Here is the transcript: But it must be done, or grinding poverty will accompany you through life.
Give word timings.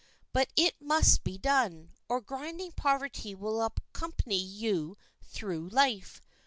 But 0.33 0.49
it 0.55 0.73
must 0.81 1.23
be 1.23 1.37
done, 1.37 1.91
or 2.09 2.21
grinding 2.21 2.71
poverty 2.71 3.35
will 3.35 3.61
accompany 3.61 4.35
you 4.41 4.97
through 5.21 5.69
life. 5.69 6.19